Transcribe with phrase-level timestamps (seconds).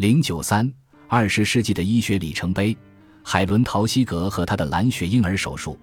[0.00, 0.66] 零九三
[1.08, 2.74] 二十世纪的医学里程碑，
[3.22, 5.78] 海伦·陶希格和他的蓝血婴儿手术。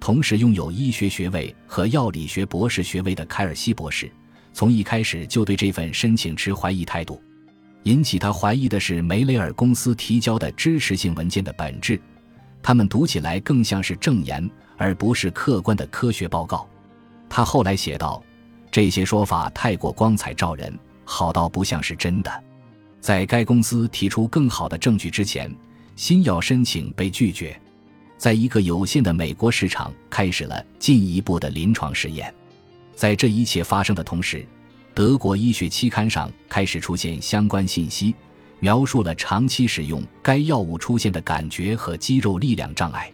[0.00, 4.10] 同时拥有医学学位和药理学博士学位的凯尔西博士，
[4.52, 7.22] 从一开始就对这份申请持怀疑态度。
[7.84, 12.02] 引起他怀疑的是梅雷尔公司提交的支持性文件的本质，
[12.60, 16.68] 他们读起来更像是证言，而不是客观的科学报告。
[17.28, 18.20] 他后来写道
[18.68, 22.44] ：“这些说法太过光彩照人，好到不像是真的。”
[23.00, 25.50] 在该公司提出更好的证据之前，
[25.96, 27.58] 新药申请被拒绝。
[28.18, 32.32] 在一个有限的美国市场，开始了进一步的临床试验。
[32.94, 34.46] 在这一切发生的同时，
[34.94, 38.14] 德国医学期刊上开始出现相关信息，
[38.58, 43.10] 描述了长期使用该药物出现的感觉和肌肉力量障碍。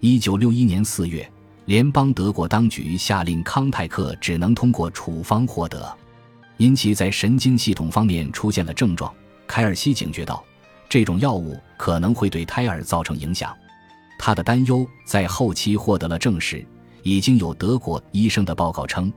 [0.00, 1.30] 一九六一年四月，
[1.66, 5.94] 联邦德国当局下令康泰克只能通过处方获得，
[6.56, 9.12] 因其在神经系统方面出现了症状。
[9.48, 10.44] 凯尔西警觉到，
[10.88, 13.52] 这种药物可能会对胎儿造成影响。
[14.18, 16.64] 他的担忧在后期获得了证实。
[17.04, 19.10] 已经有德国医生的报告称，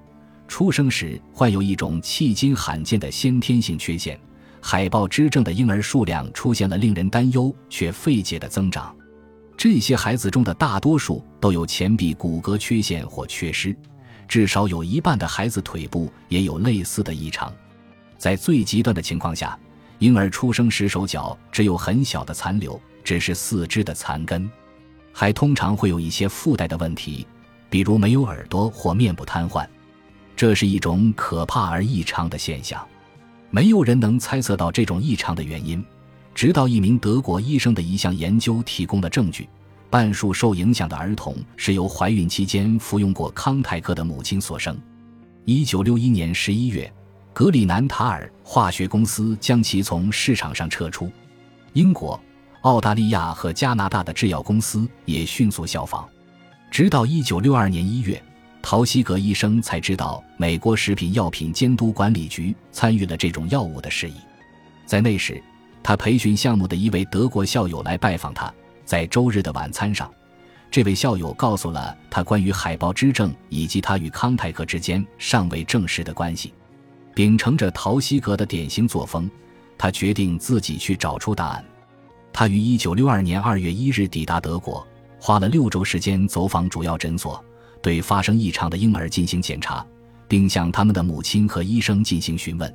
[0.48, 4.18] 出生时患有一种迄今罕见的先天性缺陷——
[4.62, 8.96] 海豹肢症的婴儿数量出现了令人担忧却费解的增长。
[9.58, 13.76] 这些孩子中的大多数都有前臂骨骼缺陷或缺失，
[14.28, 17.52] 至少有一半的孩子腿部也有类似的异常。
[18.18, 19.60] 在最极端的情况下，
[20.02, 24.50] 婴儿出生时手脚只有很小的残留，只是四肢的残根。
[25.14, 27.28] 还通常会有一些附带的问题，
[27.70, 29.64] 比如没有耳朵或面部瘫痪，
[30.36, 32.84] 这是一种可怕而异常的现象。
[33.52, 35.86] 没有人能猜测到这种异常的原因，
[36.34, 39.48] 直到一名德国医生的一项研究提供了证据：
[39.92, 44.76] 半数受影响的儿童是由怀孕期间服用过康泰克的母亲所生。
[45.46, 46.92] 一九六一年十一月，
[47.34, 51.12] 格里南塔尔化学公司将其从市场上撤出。
[51.74, 52.20] 英国。
[52.62, 56.08] 澳大利亚和加拿大的制药公司也迅速效仿，
[56.70, 58.22] 直到一九六二年一月，
[58.62, 64.14] 陶希格医生才知道美国食品药品监督管理局参与了这种药物的事宜。
[64.86, 65.42] 在那时，
[65.82, 68.54] 他培训项目的一位德国校友来拜访他，
[68.86, 70.08] 在周日的晚餐上，
[70.70, 76.54] 这位校友告诉了他关于海豹之症以及他与康泰克之间尚未证实的关系。
[77.14, 79.30] 秉承着陶希格的典型作风，
[79.78, 81.66] 他决定自己去找出答案。
[82.34, 84.86] 他于一九六二年二月一日抵达德国，
[85.20, 87.44] 花了六周时间走访主要诊所，
[87.82, 89.86] 对发生异常的婴儿进行检查，
[90.28, 92.74] 并向他们的母亲和医生进行询问。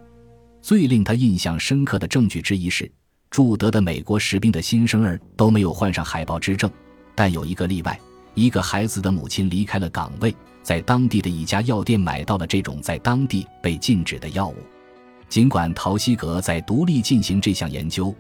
[0.61, 2.91] 最令他印象深刻的证据之一是，
[3.31, 6.71] 驻德的美国士兵的新生儿都没有患上海豹之症，
[7.15, 7.99] 但有一个例外：
[8.35, 10.35] 一个孩子的母亲离开了岗位，
[10.67, 14.57] 在当地的一家药店买到了这种在当地被禁止的药物。
[15.29, 18.13] 尽管陶希格在独立进行这项研究。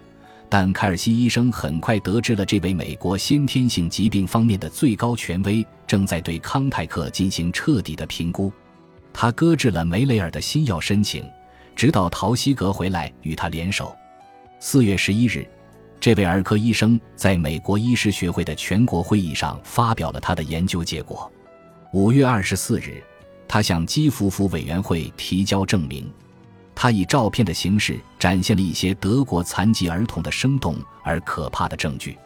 [0.48, 8.52] 但凯尔西医生很快得知了这位美国先天性疾病方面的最高权威正在对康泰克进行彻底的评估，
[9.12, 11.28] 他搁置了梅雷尔的新药申请，
[11.74, 13.92] 直到陶希格回来与他联手。
[14.60, 15.44] 四月十一日，
[15.98, 21.28] 这位儿科医生在美国医师学会的全国会议上发表了他的研究结果。
[21.96, 23.02] 五月二十四日，
[23.48, 26.12] 他向基辅府委员会提交证明。
[26.74, 32.18] 他以照片的形式展现了一些德国残疾儿童的生动而可怕的证据。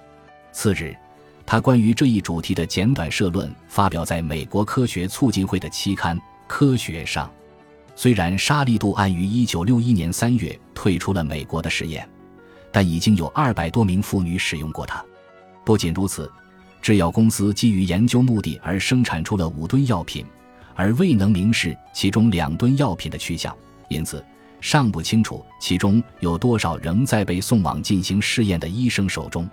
[0.51, 0.93] 次日，
[1.47, 7.31] 他关于这一主题的简短社论发表在美国科学促进会的期刊《科学》上。
[7.95, 12.11] 虽然沙利度案于1961年3月退出了美国的实验，
[12.73, 15.01] 但已经有200多名妇女使用过它。
[15.65, 16.29] 不仅如此，
[16.83, 20.25] 制药公司基于研究目的而生产出了五吨药品，
[20.75, 23.55] 而未能明示其中两吨药品的去向，
[23.89, 24.25] 因此。
[24.63, 29.49] 尚不清楚其中有多少仍在被送往进行试验的医生手中。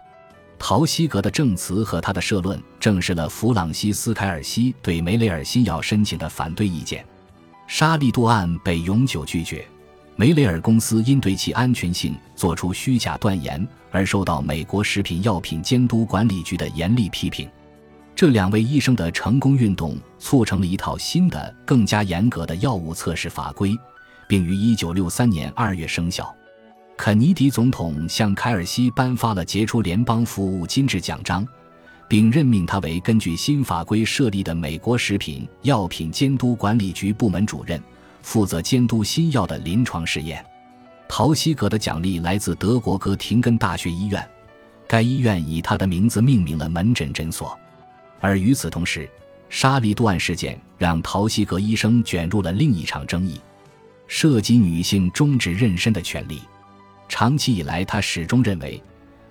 [0.60, 7.06] 陶希格的证词和他的社论证实了弗朗西斯·凯尔西对梅雷尔新药申请的反对意见。
[7.68, 9.66] 沙利度案被永久拒绝，
[10.18, 17.50] 梅雷尔公司因对其安全性作出虚假断言而受到美国食品药品监督管理局的严厉批评。
[18.16, 23.78] 这两位医生的成功运动促成了一套新的、更加严格的药物测试法规。
[24.28, 26.36] 并于1963年2月生效。
[26.98, 31.48] 肯尼迪总统向凯尔西颁发了杰出联邦服务金质奖章，
[32.10, 37.82] 并任命他为根据新法规设立的美国食品药品监督管理局部门主任，
[38.22, 40.44] 负责监督新药的临床试验。
[41.10, 44.28] 陶希格的奖励来自德国哥廷根大学医院，
[44.88, 47.58] 该医院以他的名字命名了门诊诊所。
[48.20, 49.10] 而与此同时，
[49.50, 53.40] 沙利度案事件让陶希格医生卷入了另一场争议。
[54.08, 56.42] 涉及女性终止妊娠的权利。
[57.10, 58.82] 长期以来，他始终认为，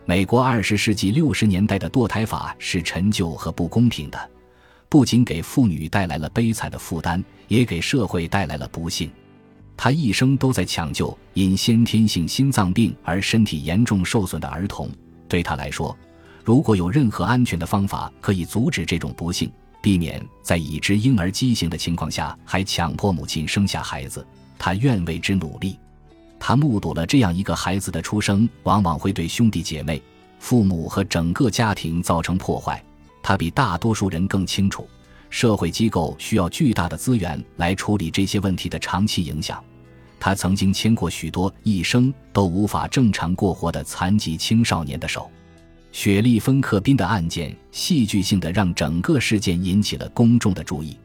[0.05, 4.31] 美国二十世纪六十年代的堕胎法是陈旧和不公平的，
[4.89, 9.11] 不仅给妇女带来了悲惨的负担，也给社会带来了不幸。
[9.77, 14.91] 他一生都在抢救因先天性心脏病而身体严重受损的儿童。
[15.29, 15.97] 对他来说，
[16.45, 19.51] 如果有任何安全的方法可以阻止这种不幸，
[19.83, 24.27] 避免在已知婴儿畸形的情况下还强迫母亲生下孩子，
[24.59, 25.79] 他愿为之努力。
[26.39, 30.03] 他目睹了这样一个孩子的出生，往往会对兄弟姐妹、
[30.39, 32.83] 父母和整个家庭造成破坏。
[33.23, 34.89] 他比大多数人更清楚，
[35.31, 39.63] 社会机构需要巨大的资源来处理这些问题的长期影响。
[40.19, 45.31] 他曾经牵过许多一生都无法正常过活的残疾青少年的手。
[45.93, 50.99] 雪莉·芬克宾的案件戏剧性的让整个事件引起了公众的注意。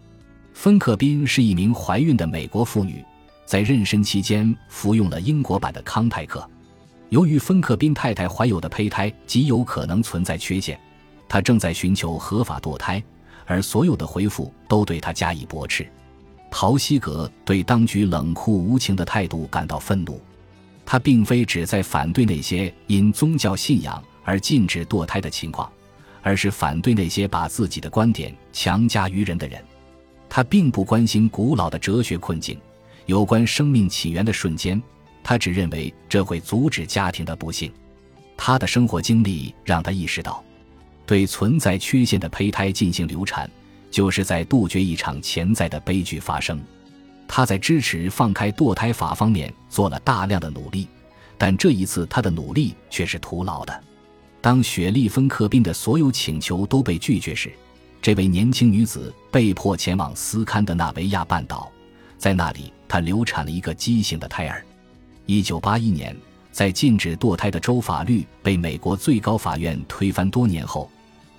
[0.53, 3.03] 芬克宾是一名怀孕的美国妇女，
[3.45, 6.45] 在妊娠期间服用了英国版的康泰克。
[7.09, 10.79] 由于芬克宾太太怀有的胚胎极有可能存在缺陷，
[11.27, 13.01] 她正在寻求合法堕胎，
[13.51, 15.85] 而所有的回复都对他加以驳斥。
[16.49, 20.21] 陶希格对当局冷酷无情的态度感到愤怒，
[20.85, 24.01] 他并非只在反对那些因宗教信仰。
[24.23, 25.69] 而禁止堕胎的情况，
[26.21, 29.59] 而是反对那些把自己的观点强加于人的人。
[30.29, 32.57] 他并不关心古老的哲学困境，
[33.07, 34.79] 有关生命起源的瞬间，
[35.23, 37.73] 他只认为这会阻止家庭的不幸。
[38.37, 40.43] 他的生活经历让他意识到，
[41.05, 43.49] 对存在缺陷的胚胎进行流产，
[43.89, 46.61] 就是在杜绝一场潜在的悲剧发生。
[47.27, 50.87] 他在支持放开堕胎法方面做了大量的努力，
[51.37, 53.83] 但这一次他的努力却是徒劳的。
[54.41, 57.51] 当雪莉·芬克宾的所有请求都被拒绝时，
[58.01, 61.71] 这位年轻女子被迫前往斯堪的纳维亚半岛，
[62.17, 64.65] 在那里，她流产了一个畸形的胎儿。
[65.27, 66.17] 1981年，
[66.51, 70.89] 在禁止堕胎的州法律被美国最高法院推翻多年后，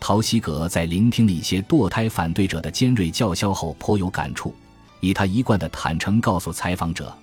[0.01, 4.55] 陶希格在聆听了一些堕胎反对者的尖锐叫嚣后颇有感触，
[5.01, 7.15] 以他一贯的坦诚告诉采访者：“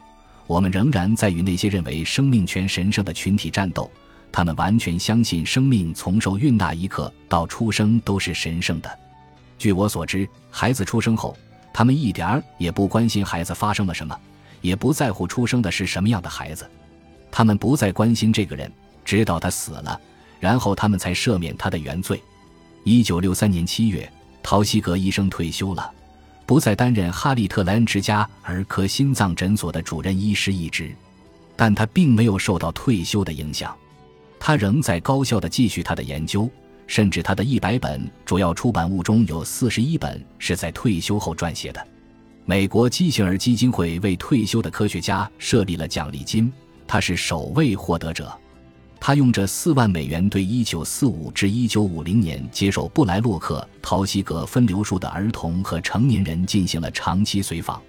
[0.45, 3.89] 我们仍然在与那些认为生命权神圣的群体战斗。”
[4.31, 8.99] 他们完全相信，生命从受孕那一刻到出生都是神圣的。
[9.57, 11.35] 据我所知，孩子出生后，
[11.73, 14.15] 他们一点儿也不关心孩子发生了什么，
[14.61, 16.69] 也不在乎出生的是什么样的孩子。
[17.31, 18.71] 他们不再关心这个人，
[19.05, 19.99] 直到他死了，
[20.39, 22.21] 然后他们才赦免他的原罪。
[22.83, 24.11] 一九六三年七月，
[24.41, 25.91] 陶希格医生退休了，
[26.45, 30.95] 不再担任哈利特莱恩之家儿科心脏诊所的主任医师一职，
[31.55, 33.75] 但他并没有受到退休的影响。
[34.39, 36.49] 他仍在高效地继续他的研究，
[36.87, 41.85] 甚至他的一百本主要出版物中有四十一本是在退休后撰写的。
[42.45, 46.51] 美国畸形儿基金会为退休的科学家设立了奖励金，
[46.89, 48.35] 他是首位获得者。
[48.99, 57.79] 他用这四万美元对一九四五至一九五零年接受布莱洛克·陶希格分流术的儿童和成年人进行了长期随访。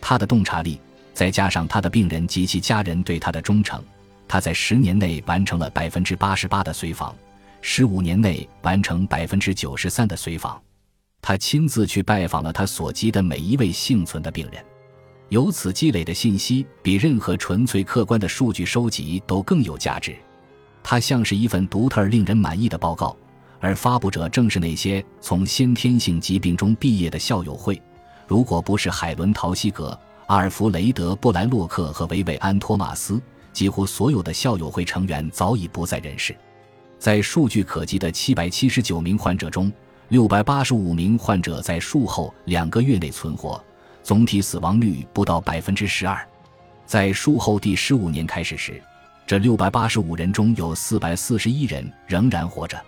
[0.00, 0.80] 他的洞察力，
[1.12, 3.82] 再加上他的病人及其家人对他的忠诚。
[4.28, 7.14] 他在十年内完成了百分之八十八的随访，
[7.60, 10.62] 十五年内完成百分之九十三的随访。
[11.20, 14.64] 他亲自去拜访了他所及的每一位幸存的病人，
[15.28, 20.16] 由此积累的信息比任何纯粹客观的数据收集都更有价值。
[20.82, 23.16] 它像是一份独特令人满意的报告，
[23.60, 27.80] 而发布者正是那些从先天性疾病中毕业的校友会。
[28.26, 33.20] 如果不是海伦·陶希格、阿尔弗雷德·布莱洛克和维维安·托马斯。
[33.50, 36.36] 几乎所有的校友会成员早已不在人世，
[36.96, 39.72] 在数据可及的七百七十九名患者中，
[40.10, 43.60] 六百八十五名患者在术后两个月内存活，
[44.08, 46.26] 总体死亡率不到百分之十二。
[46.86, 48.82] 在术后第十五年开始时，
[49.26, 52.82] 这六百八十五人中有四百四十一人仍然活着。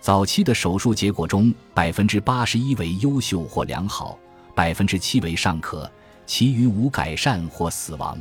[0.00, 4.18] 早期的手术结果中，百分之八十一为优秀或良好，
[4.54, 5.86] 百分之七为尚可，
[6.24, 8.18] 其余无改善或死亡。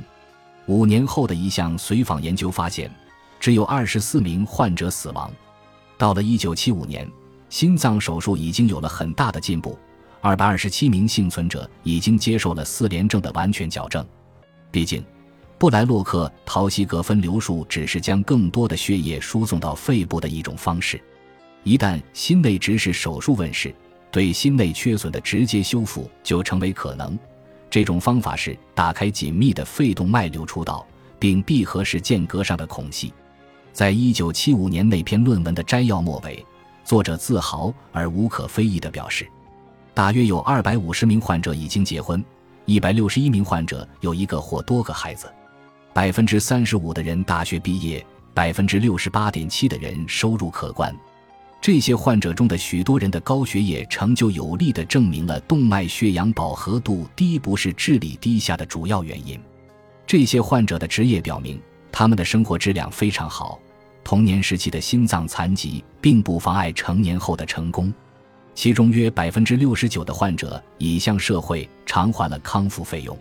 [0.66, 2.92] 五年后的一项随访研究发现，
[3.40, 5.32] 只有二十四名患者死亡。
[5.98, 7.10] 到了一九七五年，
[7.48, 9.80] 心脏手术已经有了很大的进步，
[10.26, 14.08] 二百二十七名幸存者已经接受了四联症的完全矫正。
[14.72, 15.04] 毕竟，
[15.58, 20.98] 布莱洛克·陶希格分流术只是将更多的血液输送到肺部的一种方式。
[21.64, 23.76] 一旦心内直视手术问世，
[24.12, 27.20] 对心内缺损的直接修复就成为可能。
[27.70, 30.88] 这种方法是打开紧密的肺动脉流出道，
[31.20, 33.14] 并闭合时间隔上的孔隙。
[33.74, 36.46] 在一九七五年那篇论文的摘要末尾，
[36.86, 39.28] 作者自豪而无可非议地表示
[39.94, 42.24] ：“大约有二百五十名患者已经结婚，
[42.66, 45.32] 一百六十一名患者有一个或多个孩子。
[45.94, 50.96] 百分之三十五的人大学毕业，百分之六十八点七的人收入可观。
[51.62, 59.40] 这些患者中的许多人的高血液成就有力地证明了动脉血氧饱和度低不是智力低下的主要原因。
[60.06, 63.60] 这些患者的职业表明，他们的生活质量非常好。
[64.04, 67.94] 童年时期的心脏残疾并不妨碍成年后的成功。
[68.56, 73.18] 其中约百分之六十九的患者已向社会偿还了康复费用。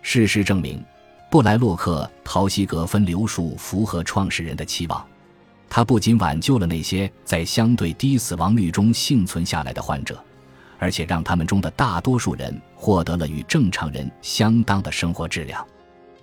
[0.00, 0.82] 事实证明，
[1.30, 5.04] 布莱洛克·陶希格分流术符合创始人的期望。
[5.68, 10.22] 他不仅挽救了那些在相对低死亡率中幸存下来的患者，
[10.78, 15.64] 而且让他们中的大多数人获得了与正常人相当的生活质量。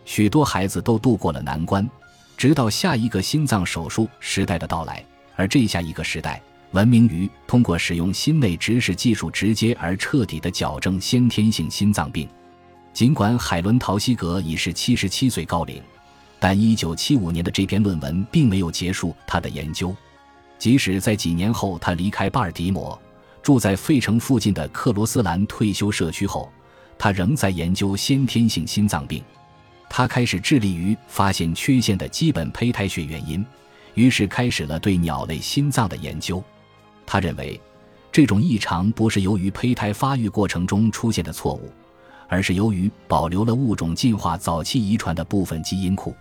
[0.06, 1.90] 许多孩子都度过了难关，
[2.38, 5.04] 直到下一个心脏手术时代的到来。
[5.36, 12.28] 而这下一个时代，闻名于通过使用心内直视技术直接而彻底地矫正先天性心脏病。
[12.94, 15.82] 尽管海伦·陶希格已是七十七岁高龄。
[16.42, 19.94] 但1975年的这篇论文并没有结束他的研究，
[20.58, 22.98] 即使在几年后他离开巴尔的摩，
[23.44, 26.50] 住在费城附近的克罗斯兰退休社区后，
[26.98, 29.22] 他仍在研究先天性心脏病。
[29.90, 33.46] 他开始致力于发现缺陷的基本胚胎学原因，
[33.96, 36.42] 于是开始了对鸟类心脏的研究。
[37.12, 37.60] 他认为，
[38.12, 41.74] 这种异常不是由于胚胎发育过程中出现的错误，
[42.28, 46.16] 而是由于保留了物种进化早期遗传的部分基因库。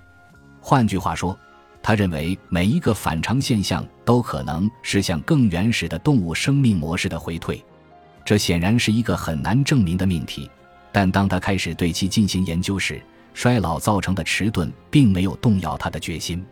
[0.63, 1.39] 换句话说，
[1.83, 7.63] 他认为每一个反常现象都可能是向更原始的动物生命模式的回退。
[8.25, 10.51] 这显然是一个很难证明的命题，
[10.91, 12.99] 但当他开始对其进行研究时，
[13.35, 16.43] 衰老造成的迟钝并没有动摇他的决心。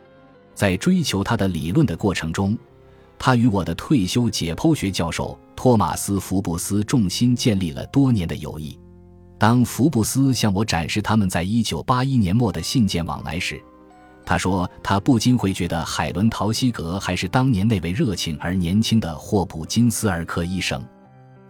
[0.55, 2.55] 在追求他的理论的过程中，
[3.19, 8.79] 他与我的退休解剖学教授托马斯·福布斯重心建立了多年的友谊。
[9.39, 13.61] 当福布斯向我展示他们在1981年末的信件往来时，
[14.25, 20.83] 他说：“他不禁会觉得海伦·陶希格还是当年那位热情而年轻的霍普金斯儿科医生。”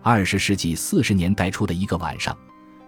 [0.03, 2.37] 二十世纪四十年代初的一个晚上，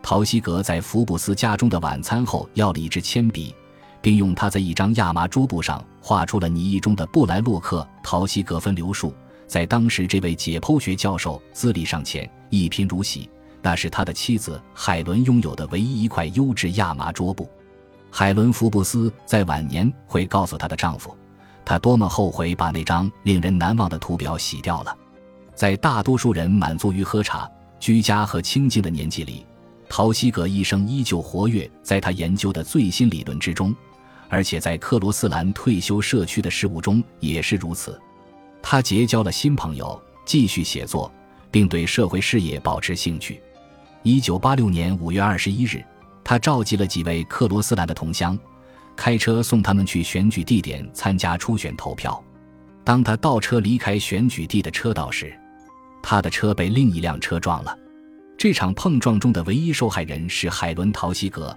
[0.03, 3.55] 陶希格在福布斯家中的晚餐后要了一支铅笔，
[4.01, 9.15] 并用它在一张亚麻桌布上画出了拟意中的布莱洛克·陶希格分流术。
[9.47, 13.31] 在当时这位解剖学教授资历尚浅，一贫如洗，
[13.63, 17.49] 那是他的妻子海伦拥有的唯一一块优质亚麻桌布。
[18.11, 21.17] 海伦·福布斯在晚年会告诉她的丈夫，
[21.65, 24.97] 她多么后悔把那张令人难忘的图表洗掉了。
[25.55, 27.51] 在大多数人满足于喝茶、
[27.81, 29.45] 居家和清静的年纪里，
[29.89, 33.75] 陶希格医生依旧活跃在他研究的最新理论之中，
[34.29, 38.01] 而且在克罗斯兰退休社区的事务中也是如此。
[38.63, 41.13] 他结交了新朋友，继续写作，
[41.51, 43.41] 并对社会事业保持兴趣。
[44.03, 45.85] 一九八六年五月二十一日。
[46.25, 48.39] 他召集了几位克罗斯兰的同乡，
[48.95, 52.23] 开车送他们去选举地点参加初选投票。
[52.85, 55.35] 当他倒车离开选举地的车道时，
[56.03, 57.75] 他的车被另一辆车撞了。
[58.37, 61.57] 这场碰撞中的唯一受害人是海伦·陶希格，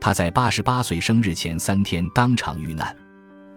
[0.00, 2.94] 他在八十八岁生日前三天当场遇难。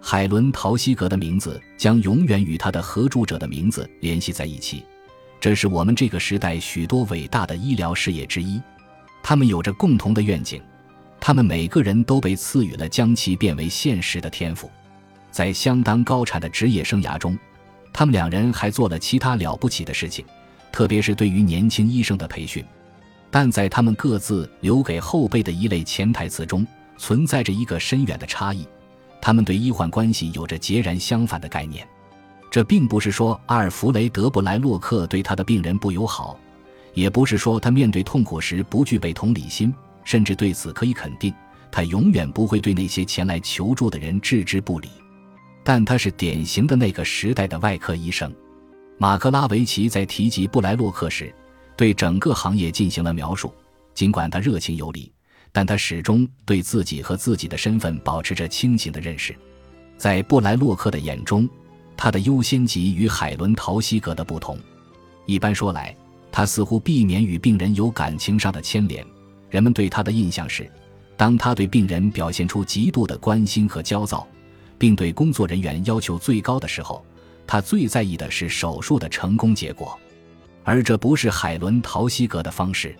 [0.00, 4.84] 海伦·陶希格的名字将永远与他的合著者的名字联系在一起，
[5.40, 8.60] 这是我们这个时代许多伟大的医疗事业之一。
[9.22, 10.60] 他们有着共同的愿景，
[11.20, 14.68] 他们每个人都被赐予了将其变为现实的天赋。
[15.30, 17.38] 在相当高产的职业生涯中，
[17.92, 20.24] 他们两人还做了其他了不起的事情，
[20.72, 22.64] 特别是对于年轻医生的培训。
[23.32, 26.64] 但在他们各自留给后辈的一类潜台词中，
[26.98, 28.68] 存在着一个深远的差异：
[29.22, 31.88] 他们对医患关系有着截然相反的概念。
[32.50, 36.38] 这并不是说阿尔弗雷德·布莱洛克对他的病人不友好。
[36.92, 39.74] 也不是说他面对痛苦时不具备同理心，
[40.04, 41.32] 甚至对此可以肯定，
[41.70, 44.90] 他永远不会对那些前来求助的人置之不理。
[45.64, 48.30] 但他是典型的那个时代的外科医生。
[48.98, 51.34] 马克拉维奇在提及布莱洛克时，
[51.76, 53.52] 对整个行业进行了描述。
[53.94, 55.12] 尽管他热情有礼，
[55.52, 59.36] 但他始终对自己和自己的身份保持着清醒的认识。
[59.96, 61.48] 在布莱洛克的眼中，
[61.96, 64.58] 他的优先级与海伦·陶希格的不同。
[65.26, 65.94] 一般说来。
[66.34, 69.04] 他似乎避免与病人有感情上的牵连。
[69.50, 70.66] 人们对他的印象是，
[71.14, 74.26] 当他对病人表现出极度的关心和焦躁，
[74.78, 77.04] 并对工作人员要求最高的时候，
[77.46, 80.00] 他最在意的是手术的成功结果。
[80.64, 82.94] 而这不是海伦·陶希格的方式。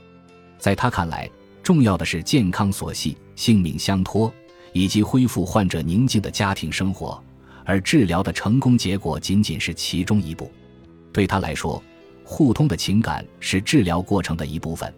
[0.58, 1.28] 在他看来，
[1.62, 4.32] 重要的是健康所系、性命相托，
[4.72, 7.22] 以及恢复患者宁静的家庭生活，
[7.64, 10.50] 而治疗的成功结果仅仅是其中一步。
[11.12, 11.82] 对他来说。
[12.24, 14.90] 互通的情感是治疗过程的一部分，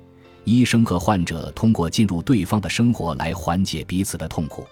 [0.44, 4.64] 医生和患者通过进入对方的生活来缓解彼此的痛苦。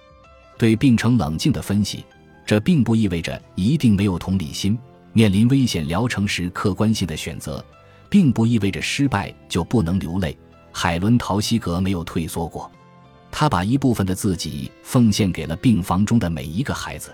[0.59, 2.05] 对病程冷静的分析，
[2.47, 4.79] 这并不意味着一定没有同理心。
[5.13, 7.65] 面临危险疗程时，客观性的选择，
[8.13, 10.37] 并不意味着失败就不能流泪。
[10.71, 12.71] 海伦·陶希格没有退缩过，
[13.31, 17.11] 他把一部分的自己奉献给了病房中的每一个孩子。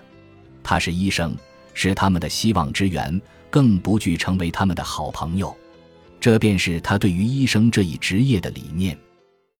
[0.61, 1.33] 他是医生，
[1.73, 5.55] 是他们的希望之源，更不惧成为他们的好朋友。
[6.19, 8.97] 这便是他对于医生这一职业的理念。